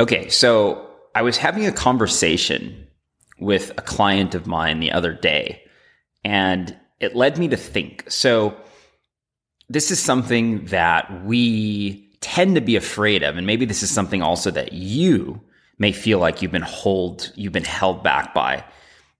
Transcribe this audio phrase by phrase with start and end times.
[0.00, 2.86] Okay, so I was having a conversation
[3.38, 5.62] with a client of mine the other day,
[6.24, 8.04] and it led me to think.
[8.10, 8.56] So,
[9.68, 14.20] this is something that we tend to be afraid of, and maybe this is something
[14.20, 15.40] also that you
[15.78, 18.64] may feel like you've been hold you've been held back by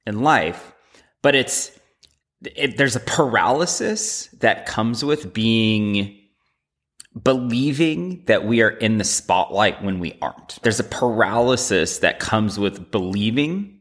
[0.06, 0.72] in life,
[1.22, 1.70] but it's
[2.56, 6.20] it, there's a paralysis that comes with being
[7.22, 10.58] believing that we are in the spotlight when we aren't.
[10.62, 13.80] There's a paralysis that comes with believing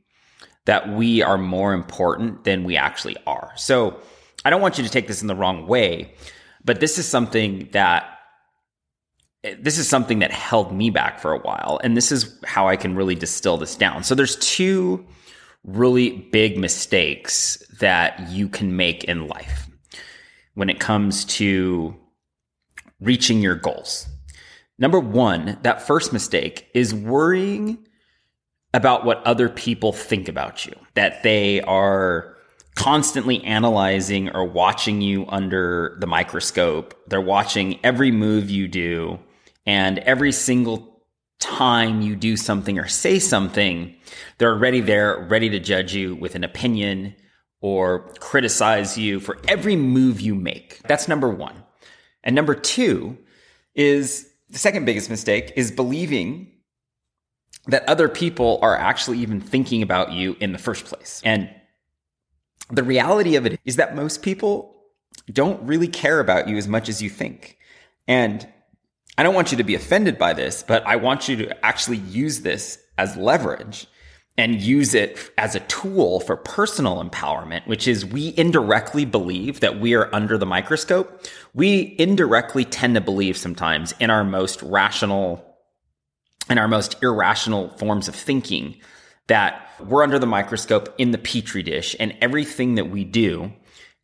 [0.65, 3.51] that we are more important than we actually are.
[3.55, 3.99] So
[4.45, 6.13] I don't want you to take this in the wrong way,
[6.63, 8.09] but this is something that
[9.59, 12.77] this is something that held me back for a while and this is how I
[12.77, 14.03] can really distill this down.
[14.03, 15.05] So there's two
[15.65, 19.67] really big mistakes that you can make in life
[20.53, 21.93] when it comes to
[23.03, 24.07] reaching your goals.
[24.79, 27.77] Number one, that first mistake is worrying
[28.73, 32.35] about what other people think about you, that they are
[32.75, 36.95] constantly analyzing or watching you under the microscope.
[37.07, 39.19] They're watching every move you do
[39.65, 41.01] and every single
[41.39, 43.95] time you do something or say something,
[44.37, 47.15] they're already there, ready to judge you with an opinion
[47.61, 50.81] or criticize you for every move you make.
[50.87, 51.63] That's number one.
[52.23, 53.17] And number two
[53.75, 56.52] is the second biggest mistake is believing
[57.67, 61.21] that other people are actually even thinking about you in the first place.
[61.23, 61.49] And
[62.69, 64.75] the reality of it is that most people
[65.31, 67.57] don't really care about you as much as you think.
[68.07, 68.47] And
[69.17, 71.97] I don't want you to be offended by this, but I want you to actually
[71.97, 73.87] use this as leverage
[74.38, 79.80] and use it as a tool for personal empowerment, which is we indirectly believe that
[79.80, 81.22] we are under the microscope.
[81.53, 85.50] We indirectly tend to believe sometimes in our most rational
[86.49, 88.76] in our most irrational forms of thinking
[89.27, 93.49] that we're under the microscope in the petri dish and everything that we do,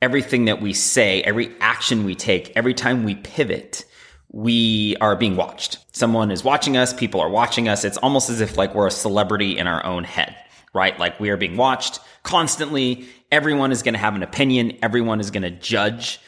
[0.01, 3.83] everything that we say, every action we take, every time we pivot
[4.31, 5.79] we are being watched.
[5.99, 7.83] Someone is watching us, people are watching us.
[7.83, 10.33] It's almost as if like we're a celebrity in our own head,
[10.73, 10.97] right?
[10.97, 13.05] Like we are being watched constantly.
[13.33, 14.77] Everyone is going to have an opinion.
[14.81, 16.21] Everyone is going to judge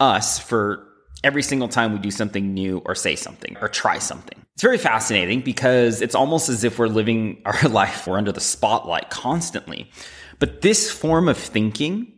[0.00, 0.88] us for
[1.22, 4.44] every single time we do something new or say something or try something.
[4.54, 8.40] It's very fascinating because it's almost as if we're living our life, we're under the
[8.40, 9.88] spotlight constantly.
[10.40, 12.12] But this form of thinking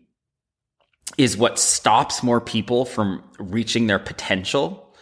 [1.18, 4.96] is what stops more people from reaching their potential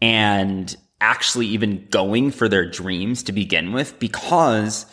[0.00, 4.86] and actually even going for their dreams to begin with because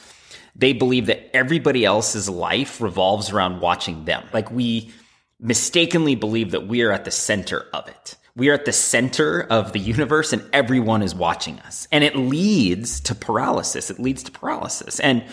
[0.56, 4.24] they believe that everybody else's life revolves around watching them.
[4.34, 4.92] Like we
[5.40, 8.16] mistakenly believe that we are at the center of it.
[8.36, 11.88] We are at the center of the universe and everyone is watching us.
[11.92, 13.92] And it leads to paralysis.
[13.92, 15.00] It leads to paralysis.
[15.00, 15.24] And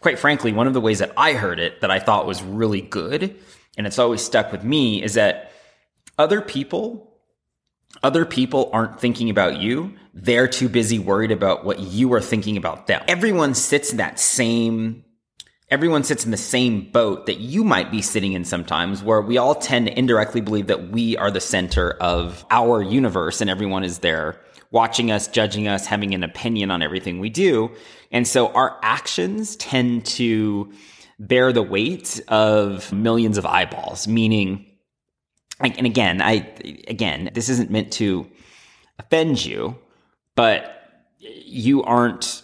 [0.00, 2.80] quite frankly, one of the ways that I heard it that I thought was really
[2.80, 3.36] good,
[3.76, 5.52] and it's always stuck with me, is that
[6.18, 7.05] other people
[8.02, 9.94] other people aren't thinking about you.
[10.14, 13.02] They're too busy worried about what you are thinking about them.
[13.08, 15.04] Everyone sits in that same
[15.68, 19.36] everyone sits in the same boat that you might be sitting in sometimes where we
[19.36, 23.82] all tend to indirectly believe that we are the center of our universe and everyone
[23.82, 24.40] is there
[24.70, 27.70] watching us, judging us, having an opinion on everything we do.
[28.12, 30.72] And so our actions tend to
[31.18, 34.66] bear the weight of millions of eyeballs, meaning
[35.60, 36.48] and again, I
[36.88, 38.26] again, this isn't meant to
[38.98, 39.76] offend you,
[40.34, 40.72] but
[41.18, 42.42] you aren't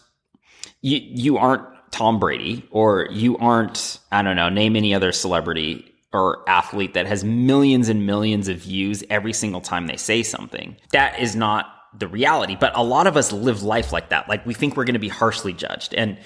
[0.80, 5.92] you you aren't Tom Brady or you aren't I don't know, name any other celebrity
[6.12, 10.76] or athlete that has millions and millions of views every single time they say something.
[10.92, 11.66] That is not
[11.98, 14.28] the reality, but a lot of us live life like that.
[14.28, 16.18] Like we think we're going to be harshly judged and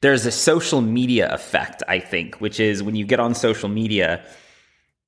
[0.00, 4.22] there's a social media effect, I think, which is when you get on social media,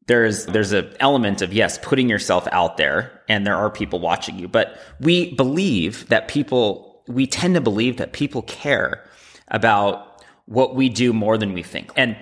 [0.06, 4.39] there's there's an element of yes putting yourself out there and there are people watching
[4.39, 9.04] you but we believe that people we tend to believe that people care
[9.48, 12.16] about what we do more than we think and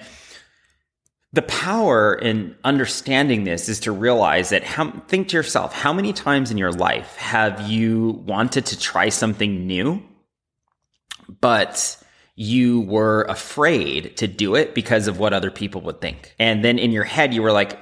[1.33, 6.13] the power in understanding this is to realize that how, think to yourself how many
[6.13, 10.03] times in your life have you wanted to try something new
[11.41, 11.99] but
[12.37, 16.35] you were afraid to do it because of what other people would think.
[16.39, 17.79] And then in your head, you were like,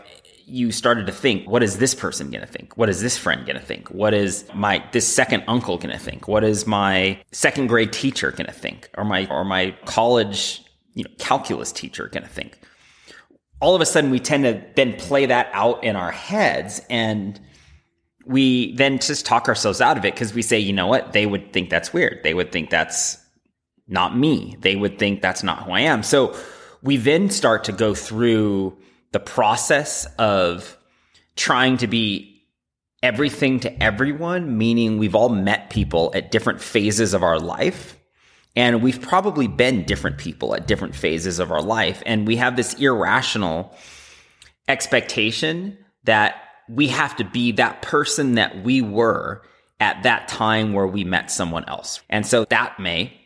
[0.53, 2.77] you started to think, what is this person going to think?
[2.77, 3.91] What is this friend going to think?
[3.91, 6.29] What is my, this second uncle going to think?
[6.29, 8.91] What is my second grade teacher going to think?
[8.99, 10.63] Or my, or my college,
[10.93, 12.61] you know, calculus teacher going to think?
[13.61, 17.41] All of a sudden, we tend to then play that out in our heads and
[18.27, 21.15] we then just talk ourselves out of it because we say, you know what?
[21.15, 22.21] They would think that's weird.
[22.25, 23.17] They would think that's
[23.89, 24.59] not me.
[24.61, 26.03] They would think that's not who I am.
[26.03, 26.37] So
[26.83, 28.77] we then start to go through
[29.13, 30.77] the process of
[31.37, 32.43] trying to be
[33.03, 37.99] everything to everyone, meaning we've all met people at different phases of our life.
[38.55, 42.03] And we've probably been different people at different phases of our life.
[42.05, 43.75] And we have this irrational
[44.69, 46.37] expectation that
[46.69, 49.43] we have to be that person that we were
[49.81, 52.03] at that time where we met someone else.
[52.09, 53.19] And so that may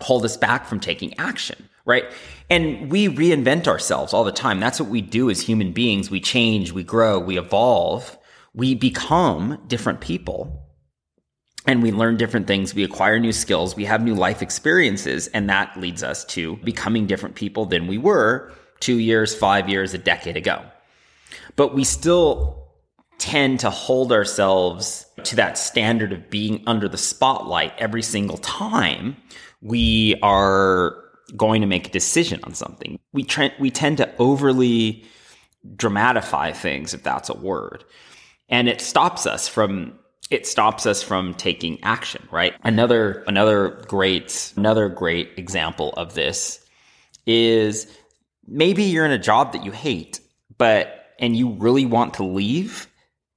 [0.00, 2.04] hold us back from taking action, right?
[2.50, 4.60] And we reinvent ourselves all the time.
[4.60, 6.10] That's what we do as human beings.
[6.10, 8.18] We change, we grow, we evolve,
[8.54, 10.60] we become different people.
[11.66, 12.74] And we learn different things.
[12.74, 13.74] We acquire new skills.
[13.74, 15.28] We have new life experiences.
[15.28, 19.94] And that leads us to becoming different people than we were two years, five years,
[19.94, 20.62] a decade ago.
[21.56, 22.68] But we still
[23.16, 29.16] tend to hold ourselves to that standard of being under the spotlight every single time
[29.64, 31.03] we are
[31.36, 32.98] going to make a decision on something.
[33.12, 35.04] We tre- we tend to overly
[35.76, 37.84] dramatify things if that's a word.
[38.48, 39.98] And it stops us from
[40.30, 42.54] it stops us from taking action, right?
[42.62, 46.64] Another another great another great example of this
[47.26, 47.86] is
[48.46, 50.20] maybe you're in a job that you hate,
[50.58, 52.88] but and you really want to leave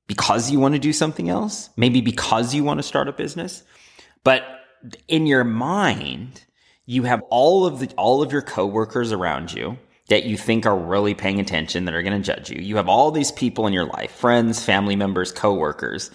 [0.07, 3.63] because you want to do something else, maybe because you want to start a business.
[4.23, 4.43] But
[5.07, 6.43] in your mind,
[6.87, 10.77] you have all of the all of your coworkers around you that you think are
[10.77, 12.61] really paying attention that are going to judge you.
[12.61, 16.09] You have all these people in your life, friends, family members, coworkers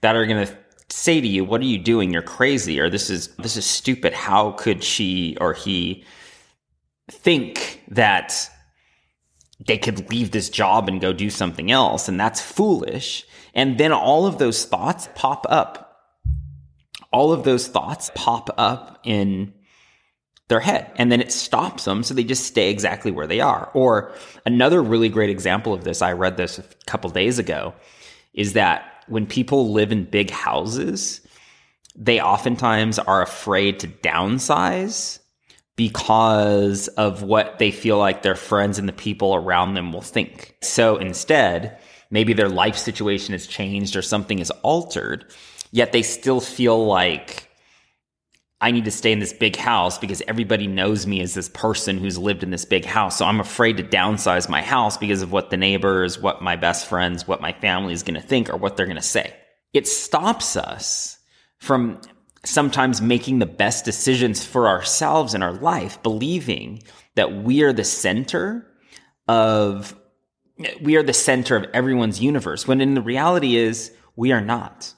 [0.00, 0.56] that are going to
[0.88, 2.12] say to you, "What are you doing?
[2.12, 4.14] You're crazy," or "This is this is stupid.
[4.14, 6.04] How could she or he
[7.10, 8.48] think that
[9.66, 13.92] they could leave this job and go do something else and that's foolish." And then
[13.92, 15.98] all of those thoughts pop up.
[17.12, 19.52] All of those thoughts pop up in
[20.52, 22.02] their head and then it stops them.
[22.02, 23.70] So they just stay exactly where they are.
[23.72, 24.12] Or
[24.44, 27.74] another really great example of this, I read this a couple days ago,
[28.34, 31.22] is that when people live in big houses,
[31.96, 35.18] they oftentimes are afraid to downsize
[35.76, 40.54] because of what they feel like their friends and the people around them will think.
[40.60, 41.78] So instead,
[42.10, 45.24] maybe their life situation has changed or something is altered,
[45.70, 47.48] yet they still feel like
[48.62, 51.98] I need to stay in this big house because everybody knows me as this person
[51.98, 53.18] who's lived in this big house.
[53.18, 56.88] So I'm afraid to downsize my house because of what the neighbors, what my best
[56.88, 59.34] friends, what my family is going to think or what they're going to say.
[59.72, 61.18] It stops us
[61.58, 62.00] from
[62.44, 66.84] sometimes making the best decisions for ourselves in our life, believing
[67.16, 68.64] that we are the center
[69.26, 69.96] of
[70.80, 74.94] we are the center of everyone's universe when in the reality is we are not.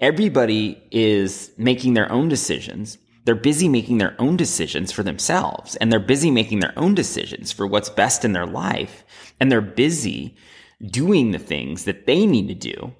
[0.00, 2.98] Everybody is making their own decisions.
[3.28, 7.52] They're busy making their own decisions for themselves and they're busy making their own decisions
[7.52, 9.04] for what's best in their life.
[9.38, 10.34] And they're busy
[10.82, 12.94] doing the things that they need to do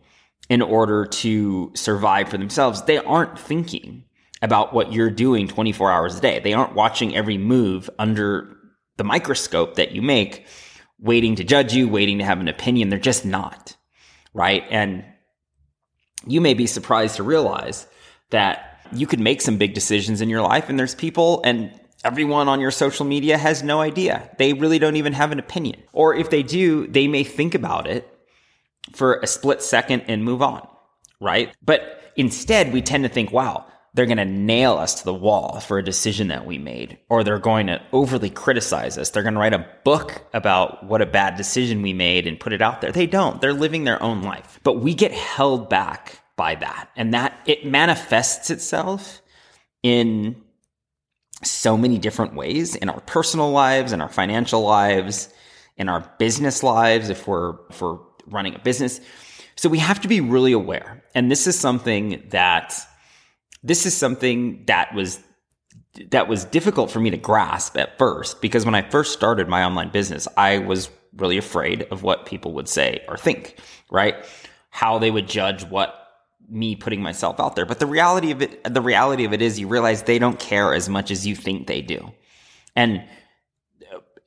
[0.51, 2.83] in order to survive for themselves.
[2.83, 4.05] They aren't thinking
[4.43, 6.41] about what you're doing 24 hours a day.
[6.41, 8.55] They aren't watching every move under
[8.99, 10.47] the microscope that you make
[11.01, 12.91] waiting to judge you, waiting to have an opinion.
[12.91, 13.79] They're just not.
[14.35, 14.65] Right.
[14.69, 15.07] And
[16.27, 17.87] you may be surprised to realize
[18.29, 22.49] that you could make some big decisions in your life and there's people and everyone
[22.49, 24.31] on your social media has no idea.
[24.39, 25.83] They really don't even have an opinion.
[25.93, 28.09] Or if they do, they may think about it
[28.95, 30.67] for a split second and move on.
[31.21, 31.55] Right.
[31.65, 35.61] But instead, we tend to think, wow, they're going to nail us to the wall
[35.61, 39.11] for a decision that we made, or they're going to overly criticize us.
[39.11, 42.53] They're going to write a book about what a bad decision we made and put
[42.53, 42.93] it out there.
[42.93, 43.41] They don't.
[43.41, 44.61] They're living their own life.
[44.63, 46.89] But we get held back by that.
[46.97, 49.21] And that it manifests itself
[49.83, 50.43] in
[51.45, 55.29] so many different ways in our personal lives, in our financial lives,
[55.77, 59.01] in our business lives, if we're, if we're running a business.
[59.57, 61.05] So we have to be really aware.
[61.15, 62.81] And this is something that
[63.63, 65.21] this is something that was
[66.11, 69.65] that was difficult for me to grasp at first because when I first started my
[69.65, 73.59] online business, I was really afraid of what people would say or think,
[73.91, 74.15] right?
[74.71, 76.08] How they would judge what
[76.49, 77.67] me putting myself out there.
[77.67, 80.75] But the reality of it, the reality of it is you realize they don't care
[80.75, 82.13] as much as you think they do.
[82.75, 83.05] And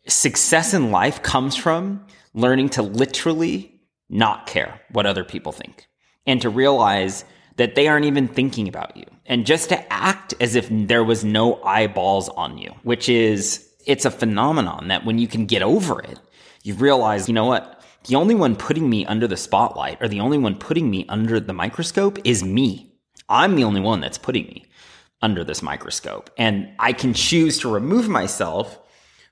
[0.07, 5.87] success in life comes from learning to literally not care what other people think
[6.25, 7.23] and to realize
[7.57, 11.23] that they aren't even thinking about you and just to act as if there was
[11.23, 16.01] no eyeballs on you, which is, it's a phenomenon that when you can get over
[16.01, 16.19] it,
[16.63, 17.80] you realize, you know what?
[18.07, 21.39] The only one putting me under the spotlight or the only one putting me under
[21.39, 22.93] the microscope is me.
[23.29, 24.65] I'm the only one that's putting me
[25.21, 26.29] under this microscope.
[26.37, 28.79] And I can choose to remove myself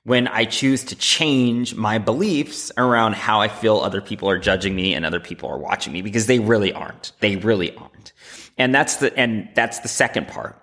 [0.03, 4.75] when I choose to change my beliefs around how I feel other people are judging
[4.75, 7.11] me and other people are watching me because they really aren't.
[7.19, 8.13] They really aren't.
[8.57, 10.61] And that's the, and that's the second part,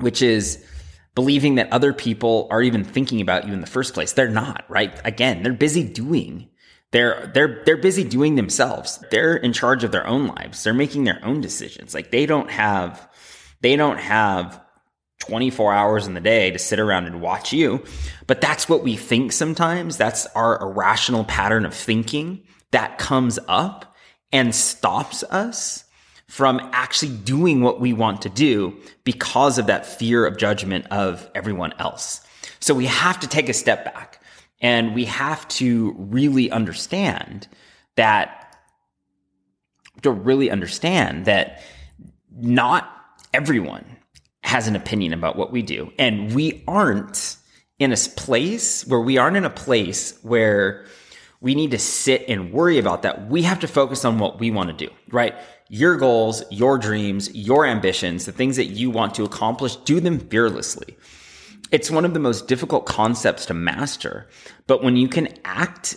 [0.00, 0.64] which is
[1.14, 4.12] believing that other people are even thinking about you in the first place.
[4.12, 4.98] They're not, right?
[5.04, 6.48] Again, they're busy doing.
[6.94, 9.02] They're, they're, they're busy doing themselves.
[9.10, 10.62] They're in charge of their own lives.
[10.62, 11.92] They're making their own decisions.
[11.92, 13.10] Like they don't have,
[13.62, 14.62] they don't have
[15.18, 17.82] 24 hours in the day to sit around and watch you.
[18.28, 19.96] But that's what we think sometimes.
[19.96, 23.96] That's our irrational pattern of thinking that comes up
[24.30, 25.82] and stops us
[26.28, 31.28] from actually doing what we want to do because of that fear of judgment of
[31.34, 32.20] everyone else.
[32.60, 34.13] So we have to take a step back
[34.64, 37.46] and we have to really understand
[37.96, 38.56] that
[40.00, 41.62] to really understand that
[42.34, 42.90] not
[43.34, 43.84] everyone
[44.42, 45.92] has an opinion about what we do.
[45.98, 47.36] And we aren't
[47.78, 50.86] in a place where we aren't in a place where
[51.42, 53.28] we need to sit and worry about that.
[53.28, 55.34] We have to focus on what we want to do, right?
[55.68, 60.18] Your goals, your dreams, your ambitions, the things that you want to accomplish, do them
[60.18, 60.96] fearlessly.
[61.74, 64.28] It's one of the most difficult concepts to master,
[64.68, 65.96] but when you can act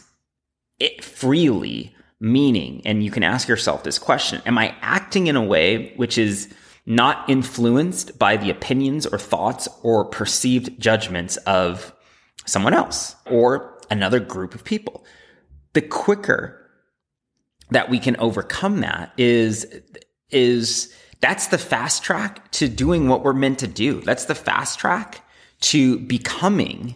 [0.79, 5.43] it freely, meaning, and you can ask yourself this question, am I acting in a
[5.43, 6.51] way which is
[6.87, 11.93] not influenced by the opinions or thoughts or perceived judgments of
[12.47, 15.05] someone else or another group of people.
[15.73, 16.59] The quicker
[17.69, 19.67] that we can overcome that is,
[20.31, 20.91] is
[21.21, 24.01] that's the fast track to doing what we're meant to do.
[24.01, 25.21] That's the fast track
[25.61, 26.95] to becoming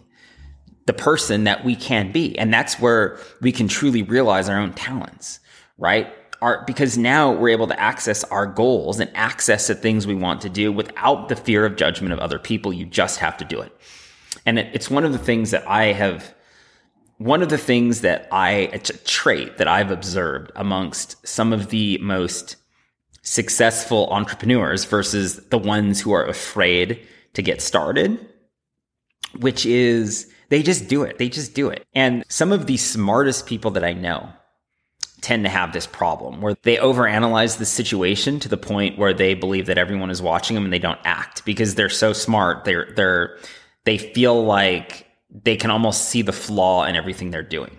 [0.86, 2.36] the person that we can be.
[2.38, 5.40] And that's where we can truly realize our own talents,
[5.78, 6.12] right?
[6.42, 10.42] our, because now we're able to access our goals and access the things we want
[10.42, 12.72] to do without the fear of judgment of other people.
[12.72, 13.74] You just have to do it.
[14.44, 16.34] And it, it's one of the things that I have,
[17.18, 21.70] one of the things that I, it's a trait that I've observed amongst some of
[21.70, 22.56] the most
[23.22, 28.18] successful entrepreneurs versus the ones who are afraid to get started,
[29.40, 31.18] which is they just do it.
[31.18, 31.86] They just do it.
[31.94, 34.32] And some of the smartest people that I know,
[35.22, 39.34] tend to have this problem where they overanalyze the situation to the point where they
[39.34, 42.64] believe that everyone is watching them and they don't act because they're so smart.
[42.64, 43.38] They're, they're,
[43.84, 47.76] they feel like they can almost see the flaw in everything they're doing.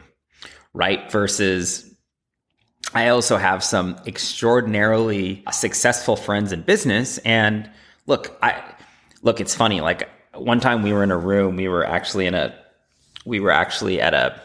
[0.73, 1.11] Right.
[1.11, 1.93] Versus
[2.95, 7.17] I also have some extraordinarily successful friends in business.
[7.19, 7.69] And
[8.07, 8.63] look, I,
[9.21, 9.81] look, it's funny.
[9.81, 12.53] Like one time we were in a room, we were actually in a,
[13.25, 14.41] we were actually at a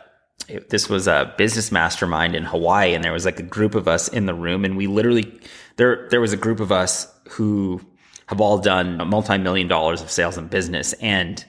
[0.68, 4.09] this was a business mastermind in Hawaii, and there was like a group of us
[4.09, 5.40] in the room, and we literally
[5.76, 7.80] there there was a group of us who
[8.26, 11.45] have all done multi million dollars of sales and business, and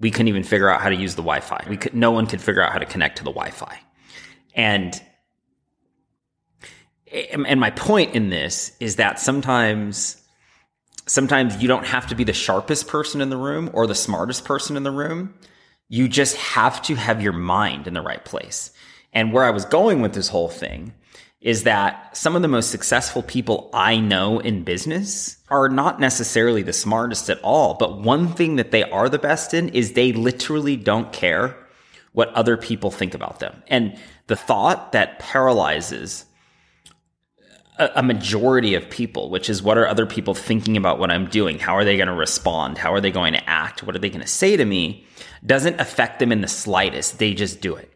[0.00, 1.66] we couldn't even figure out how to use the Wi-Fi.
[1.68, 3.78] We could no one could figure out how to connect to the Wi-Fi,
[4.54, 5.02] and
[7.12, 10.17] and my point in this is that sometimes
[11.08, 14.44] sometimes you don't have to be the sharpest person in the room or the smartest
[14.44, 15.34] person in the room
[15.88, 18.70] you just have to have your mind in the right place.
[19.12, 20.92] And where I was going with this whole thing
[21.40, 26.62] is that some of the most successful people I know in business are not necessarily
[26.62, 27.74] the smartest at all.
[27.74, 31.56] But one thing that they are the best in is they literally don't care
[32.12, 33.62] what other people think about them.
[33.68, 36.24] And the thought that paralyzes
[37.78, 41.58] a, majority of people, which is what are other people thinking about what I'm doing?
[41.58, 42.78] How are they going to respond?
[42.78, 43.82] How are they going to act?
[43.82, 45.06] What are they going to say to me?
[45.46, 47.18] Doesn't affect them in the slightest.
[47.18, 47.92] They just do it.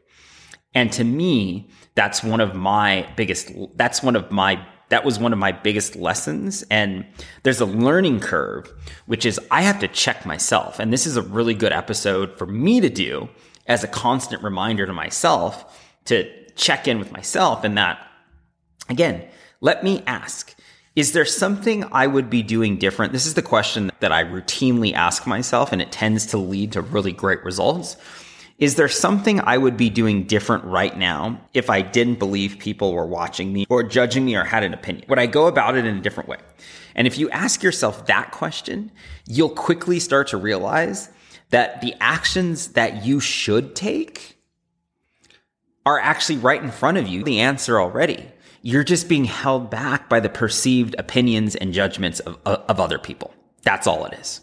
[0.74, 5.32] And to me, that's one of my biggest, that's one of my, that was one
[5.32, 6.62] of my biggest lessons.
[6.70, 7.04] And
[7.42, 8.72] there's a learning curve,
[9.06, 10.78] which is I have to check myself.
[10.78, 13.28] And this is a really good episode for me to do
[13.66, 18.06] as a constant reminder to myself to check in with myself and that
[18.88, 19.28] again,
[19.62, 20.54] let me ask,
[20.96, 23.12] is there something I would be doing different?
[23.12, 26.82] This is the question that I routinely ask myself, and it tends to lead to
[26.82, 27.96] really great results.
[28.58, 32.92] Is there something I would be doing different right now if I didn't believe people
[32.92, 35.06] were watching me or judging me or had an opinion?
[35.08, 36.38] Would I go about it in a different way?
[36.96, 38.90] And if you ask yourself that question,
[39.26, 41.08] you'll quickly start to realize
[41.50, 44.36] that the actions that you should take
[45.86, 48.28] are actually right in front of you, the answer already
[48.62, 52.98] you're just being held back by the perceived opinions and judgments of, uh, of other
[52.98, 53.34] people.
[53.62, 54.40] That's all it is.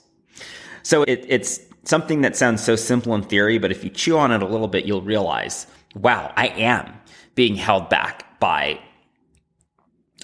[0.84, 4.32] So it, it's something that sounds so simple in theory, but if you chew on
[4.32, 6.94] it a little bit, you'll realize, wow, I am
[7.36, 8.80] being held back by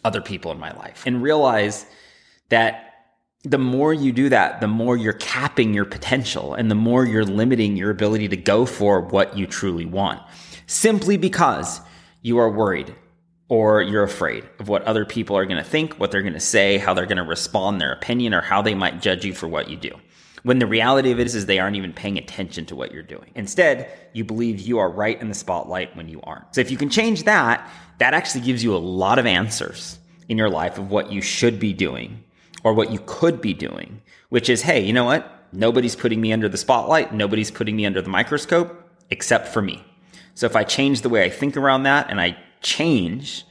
[0.03, 1.85] other people in my life and realize
[2.49, 2.81] that
[3.43, 7.25] the more you do that, the more you're capping your potential and the more you're
[7.25, 10.21] limiting your ability to go for what you truly want
[10.67, 11.79] simply because
[12.21, 12.93] you are worried
[13.47, 16.39] or you're afraid of what other people are going to think, what they're going to
[16.39, 19.47] say, how they're going to respond, their opinion, or how they might judge you for
[19.47, 19.91] what you do.
[20.43, 23.03] When the reality of it is, is they aren't even paying attention to what you're
[23.03, 23.31] doing.
[23.33, 26.53] Instead, you believe you are right in the spotlight when you aren't.
[26.53, 29.97] So if you can change that, that actually gives you a lot of answers
[30.29, 32.23] in your life of what you should be doing
[32.63, 35.31] or what you could be doing, which is, hey, you know what?
[35.51, 37.13] Nobody's putting me under the spotlight.
[37.13, 39.83] Nobody's putting me under the microscope except for me.
[40.33, 43.45] So if I change the way I think around that and I change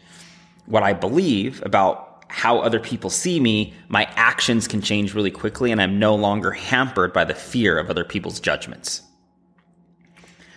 [0.67, 5.71] what I believe about how other people see me, my actions can change really quickly
[5.71, 9.03] and I'm no longer hampered by the fear of other people's judgments.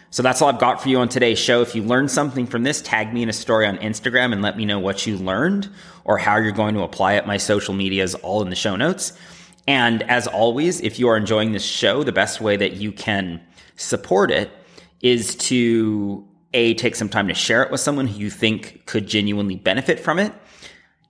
[0.10, 1.62] So that's all I've got for you on today's show.
[1.62, 4.58] If you learned something from this, tag me in a story on Instagram and let
[4.58, 5.70] me know what you learned
[6.06, 7.28] or how you're going to apply it.
[7.28, 9.14] My social media is all in the show notes.
[9.68, 13.42] And as always, if you are enjoying this show, the best way that you can
[13.76, 14.50] support it
[15.02, 19.08] is to a, take some time to share it with someone who you think could
[19.08, 20.34] genuinely benefit from it.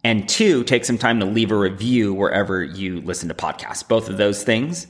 [0.03, 3.87] And two, take some time to leave a review wherever you listen to podcasts.
[3.87, 4.87] Both of those things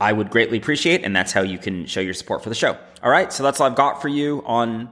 [0.00, 1.04] I would greatly appreciate.
[1.04, 2.76] And that's how you can show your support for the show.
[3.02, 3.32] All right.
[3.32, 4.90] So that's all I've got for you on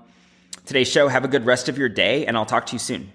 [0.64, 1.08] today's show.
[1.08, 3.12] Have a good rest of your day, and I'll talk to you soon.